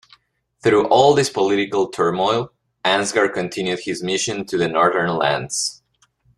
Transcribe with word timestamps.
Through 0.63 0.87
all 0.87 1.13
this 1.13 1.29
political 1.29 1.87
turmoil, 1.87 2.51
Ansgar 2.83 3.31
continued 3.31 3.81
his 3.81 4.01
mission 4.01 4.47
to 4.47 4.57
the 4.57 4.67
northern 4.67 5.15
lands. 5.15 5.83